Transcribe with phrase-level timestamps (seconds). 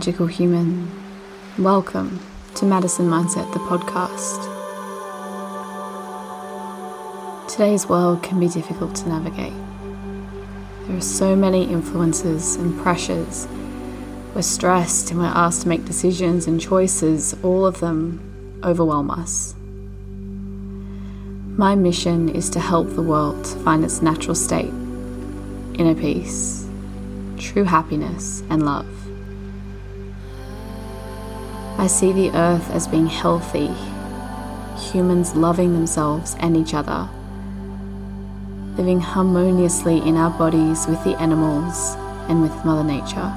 [0.00, 0.90] Magical human.
[1.58, 2.20] Welcome
[2.54, 4.40] to Madison Mindset, the podcast.
[7.46, 9.52] Today's world can be difficult to navigate.
[10.86, 13.46] There are so many influences and pressures.
[14.34, 18.22] We're stressed and we're asked to make decisions and choices, all of them
[18.64, 19.54] overwhelm us.
[21.58, 24.72] My mission is to help the world find its natural state,
[25.74, 26.66] inner peace,
[27.36, 28.99] true happiness, and love.
[31.80, 33.70] I see the earth as being healthy,
[34.92, 37.08] humans loving themselves and each other,
[38.76, 41.96] living harmoniously in our bodies with the animals
[42.28, 43.32] and with Mother Nature.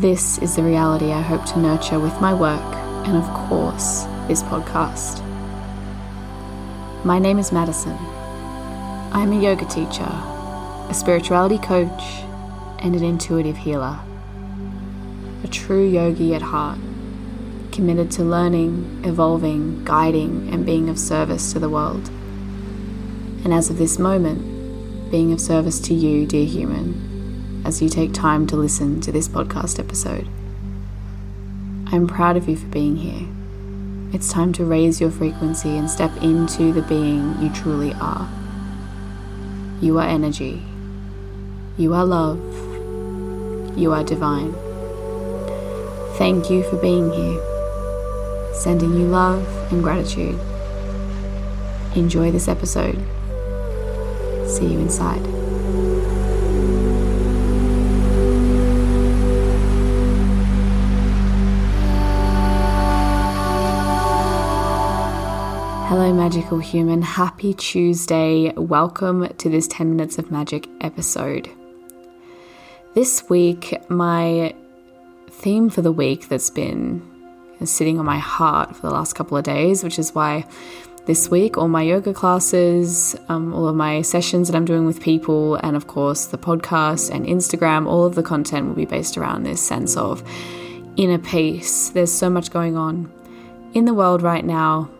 [0.00, 2.74] This is the reality I hope to nurture with my work
[3.06, 5.22] and, of course, this podcast.
[7.04, 7.98] My name is Madison.
[9.12, 10.08] I'm a yoga teacher,
[10.88, 12.02] a spirituality coach,
[12.78, 14.00] and an intuitive healer.
[15.44, 16.78] A true yogi at heart,
[17.70, 22.08] committed to learning, evolving, guiding, and being of service to the world.
[23.44, 28.12] And as of this moment, being of service to you, dear human, as you take
[28.12, 30.26] time to listen to this podcast episode.
[31.90, 33.28] I'm proud of you for being here.
[34.12, 38.28] It's time to raise your frequency and step into the being you truly are.
[39.80, 40.62] You are energy.
[41.76, 42.38] You are love.
[43.78, 44.54] You are divine.
[46.18, 47.40] Thank you for being here.
[48.52, 50.36] Sending you love and gratitude.
[51.94, 52.96] Enjoy this episode.
[54.48, 55.24] See you inside.
[65.86, 67.00] Hello, magical human.
[67.00, 68.52] Happy Tuesday.
[68.56, 71.48] Welcome to this 10 Minutes of Magic episode.
[72.94, 74.52] This week, my
[75.38, 77.02] theme for the week that's been
[77.64, 80.46] sitting on my heart for the last couple of days, which is why
[81.06, 85.00] this week all my yoga classes, um, all of my sessions that I'm doing with
[85.00, 89.16] people, and of course the podcast and Instagram, all of the content will be based
[89.16, 90.22] around this sense of
[90.96, 91.88] inner peace.
[91.90, 93.12] There's so much going on
[93.74, 94.90] in the world right now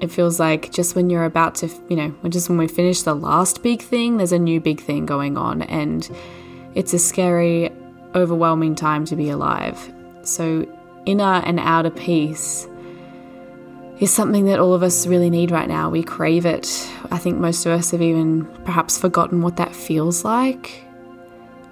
[0.00, 3.14] it feels like just when you're about to, you know, just when we finish the
[3.14, 5.62] last big thing, there's a new big thing going on.
[5.62, 6.08] And
[6.74, 7.70] it's a scary,
[8.14, 9.92] overwhelming time to be alive.
[10.22, 10.66] So,
[11.06, 12.66] inner and outer peace
[14.00, 15.90] is something that all of us really need right now.
[15.90, 16.66] We crave it.
[17.10, 20.84] I think most of us have even perhaps forgotten what that feels like.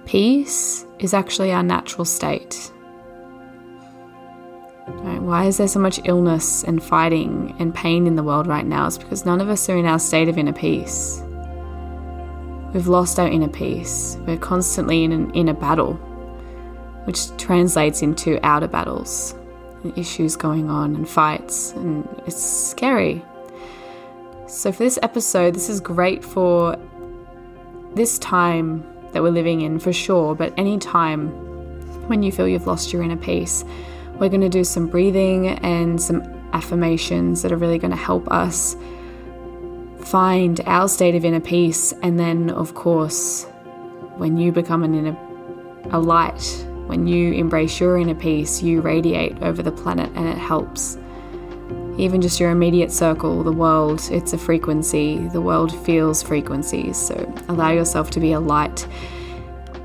[0.05, 2.71] Peace is actually our natural state.
[4.87, 5.21] Right?
[5.21, 8.87] Why is there so much illness and fighting and pain in the world right now?
[8.87, 11.23] It's because none of us are in our state of inner peace.
[12.73, 14.17] We've lost our inner peace.
[14.27, 15.99] We're constantly in an inner battle,
[17.09, 19.33] which translates into outer battles
[19.83, 23.25] and issues going on and fights, and it's scary.
[24.47, 26.77] So, for this episode, this is great for
[27.95, 31.29] this time that we're living in for sure, but any time
[32.07, 33.63] when you feel you've lost your inner peace
[34.19, 36.21] we're going to do some breathing and some
[36.51, 38.75] affirmations that are really going to help us
[40.01, 41.93] find our state of inner peace.
[42.03, 43.45] And then, of course,
[44.17, 45.17] when you become an inner,
[45.91, 50.37] a light, when you embrace your inner peace, you radiate over the planet and it
[50.37, 50.97] helps.
[51.97, 55.17] Even just your immediate circle, the world, it's a frequency.
[55.29, 56.97] The world feels frequencies.
[56.97, 58.85] So allow yourself to be a light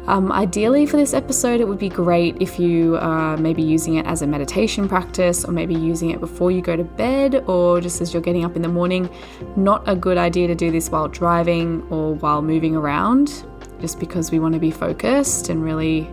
[0.06, 4.04] um, ideally, for this episode, it would be great if you are maybe using it
[4.04, 8.03] as a meditation practice or maybe using it before you go to bed or just
[8.03, 9.09] as you're getting up in the morning.
[9.57, 13.47] Not a good idea to do this while driving or while moving around,
[13.80, 16.10] just because we want to be focused and really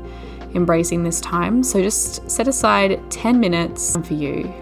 [0.55, 1.63] embracing this time.
[1.63, 4.53] So just set aside 10 minutes for you.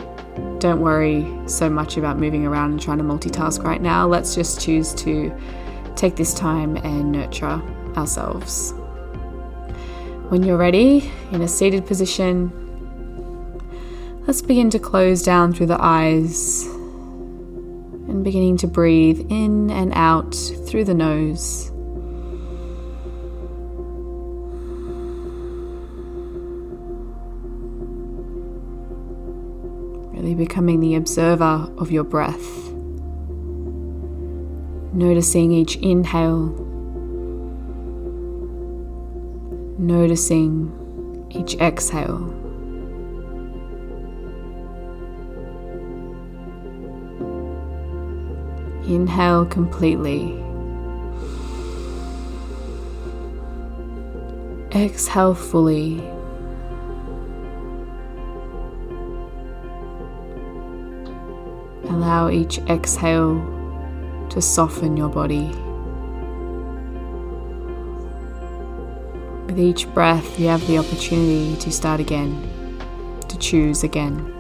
[0.59, 4.07] Don't worry so much about moving around and trying to multitask right now.
[4.07, 5.33] Let's just choose to
[5.95, 7.62] take this time and nurture
[7.95, 8.74] ourselves.
[10.30, 12.51] When you're ready, in a seated position,
[14.27, 16.63] let's begin to close down through the eyes
[18.07, 20.35] and beginning to breathe in and out
[20.68, 21.71] through the nose.
[30.19, 32.71] Really becoming the observer of your breath.
[34.94, 36.68] Noticing each inhale
[39.80, 40.71] noticing
[41.31, 42.36] each exhale.
[48.86, 50.36] Inhale completely.
[54.75, 56.19] Exhale fully.
[61.99, 63.35] Allow each exhale
[64.29, 65.47] to soften your body.
[69.45, 72.31] With each breath, you have the opportunity to start again,
[73.27, 74.38] to choose again.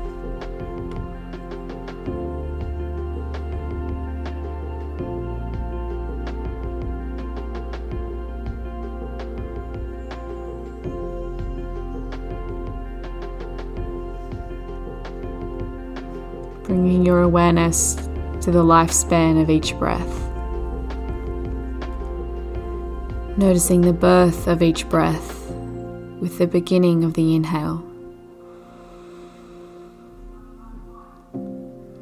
[17.09, 17.95] Your awareness
[18.39, 20.15] to the lifespan of each breath.
[23.35, 25.49] Noticing the birth of each breath
[26.19, 27.83] with the beginning of the inhale.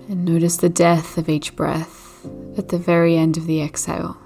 [0.10, 2.28] And notice the death of each breath
[2.58, 4.18] at the very end of the exhale.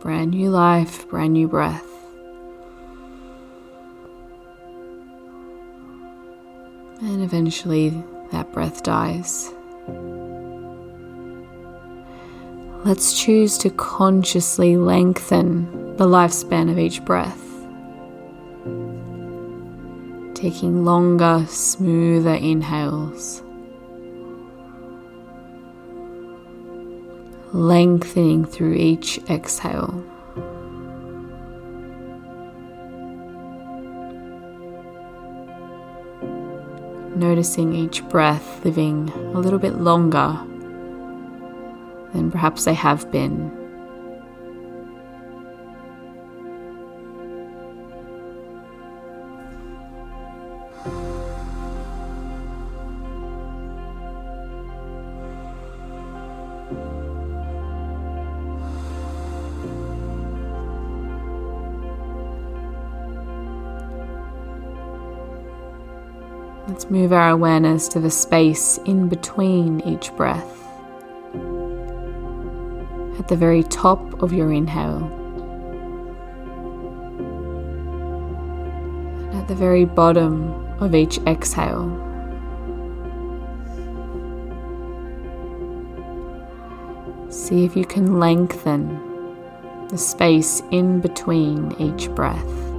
[0.00, 1.91] Brand new life, brand new breath.
[7.02, 7.90] And eventually
[8.30, 9.52] that breath dies.
[12.84, 17.40] Let's choose to consciously lengthen the lifespan of each breath.
[20.34, 23.42] Taking longer, smoother inhales.
[27.52, 30.04] Lengthening through each exhale.
[37.16, 40.38] Noticing each breath living a little bit longer
[42.12, 43.61] than perhaps they have been.
[66.68, 70.62] Let's move our awareness to the space in between each breath.
[73.18, 75.04] At the very top of your inhale,
[79.28, 81.90] and at the very bottom of each exhale.
[87.28, 89.00] See if you can lengthen
[89.88, 92.71] the space in between each breath.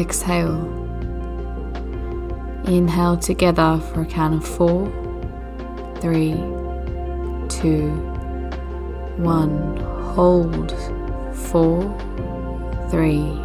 [0.00, 0.58] Exhale.
[2.64, 4.86] Inhale together for a count of four,
[6.00, 6.34] three,
[7.48, 7.90] two,
[9.18, 9.76] one.
[10.14, 10.72] Hold
[11.34, 11.82] four,
[12.90, 13.38] three,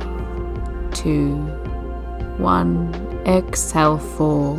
[0.93, 1.35] two,
[2.37, 2.93] one.
[3.25, 4.57] Exhale four,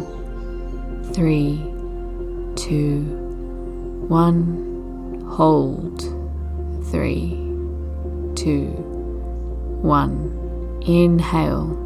[1.15, 1.57] three,
[2.57, 3.01] two,
[4.09, 5.25] one.
[5.29, 6.01] Hold
[6.91, 7.31] three,
[8.35, 8.67] two,
[9.81, 10.33] one.
[10.87, 11.86] Inhale.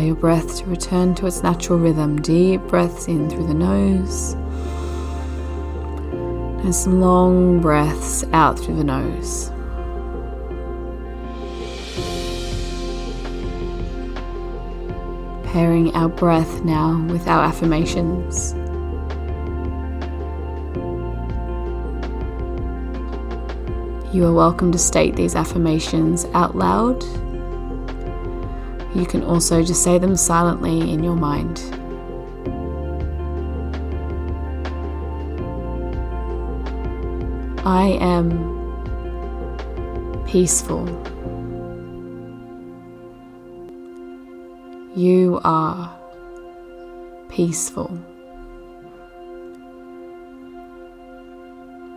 [0.00, 2.22] Allow your breath to return to its natural rhythm.
[2.22, 4.32] Deep breaths in through the nose.
[6.64, 9.50] And some long breaths out through the nose.
[15.52, 18.54] Pairing our breath now with our affirmations.
[24.14, 27.04] You are welcome to state these affirmations out loud
[29.00, 31.58] you can also just say them silently in your mind.
[37.64, 38.28] I am
[40.26, 40.84] peaceful.
[44.94, 45.96] You are
[47.30, 47.98] peaceful.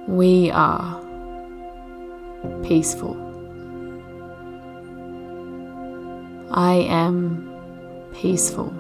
[0.08, 1.02] We are
[2.64, 3.23] peaceful.
[6.56, 7.50] I am
[8.14, 8.72] peaceful.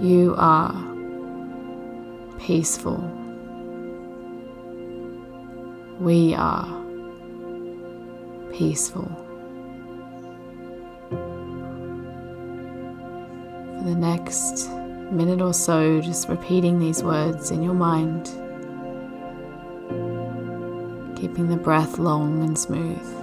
[0.00, 0.72] You are
[2.38, 2.96] peaceful.
[6.00, 6.66] We are
[8.54, 9.10] peaceful.
[13.76, 14.70] For the next
[15.12, 18.24] minute or so, just repeating these words in your mind,
[21.18, 23.21] keeping the breath long and smooth.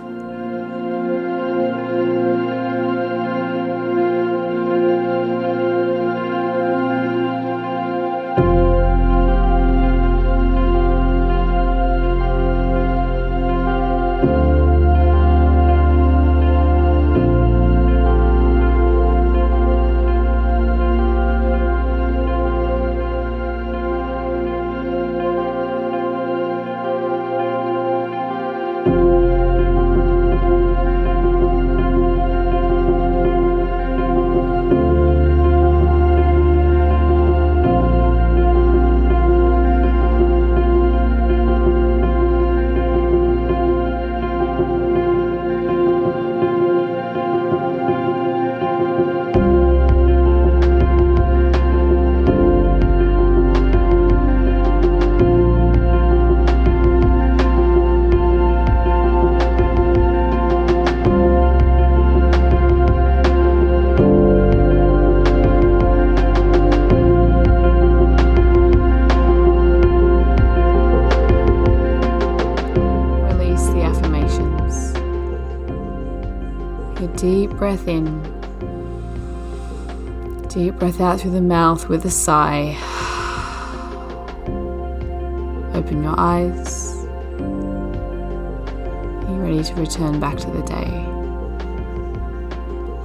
[80.80, 82.78] Breath out through the mouth with a sigh.
[85.74, 86.96] Open your eyes.
[89.28, 91.06] Be ready to return back to the day.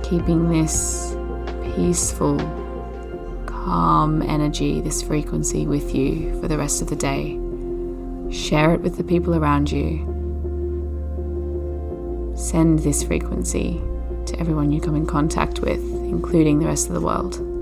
[0.08, 1.16] Keeping this
[1.74, 2.38] peaceful,
[3.46, 7.40] calm energy, this frequency with you for the rest of the day.
[8.30, 10.12] Share it with the people around you.
[12.36, 13.82] Send this frequency
[14.26, 17.53] to everyone you come in contact with, including the rest of the world.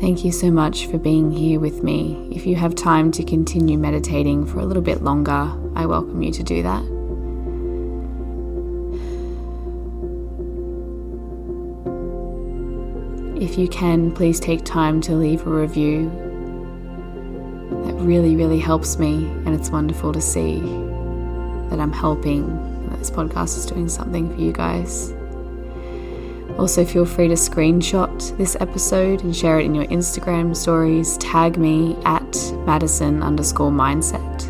[0.00, 2.30] Thank you so much for being here with me.
[2.32, 6.32] If you have time to continue meditating for a little bit longer, I welcome you
[6.32, 6.82] to do that.
[13.42, 16.08] If you can, please take time to leave a review.
[17.84, 20.60] That really, really helps me, and it's wonderful to see
[21.68, 22.46] that I'm helping
[22.88, 25.12] that this podcast is doing something for you guys.
[26.60, 31.16] Also, feel free to screenshot this episode and share it in your Instagram stories.
[31.16, 32.36] Tag me at
[32.66, 34.44] Madison underscore mindset.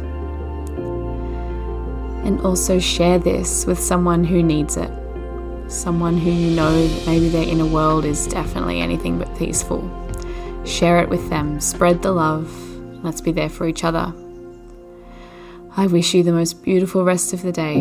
[2.26, 4.90] And also share this with someone who needs it.
[5.68, 6.72] Someone who you know
[7.06, 9.88] maybe their inner world is definitely anything but peaceful.
[10.64, 11.60] Share it with them.
[11.60, 12.52] Spread the love.
[13.04, 14.12] Let's be there for each other.
[15.76, 17.76] I wish you the most beautiful rest of the day.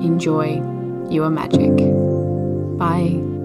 [0.00, 0.62] Enjoy
[1.10, 2.05] your magic.
[2.78, 3.35] Bye.